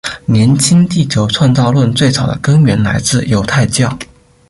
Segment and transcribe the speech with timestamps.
[0.25, 3.95] 年轻地球创造论最早的根源来自犹太教。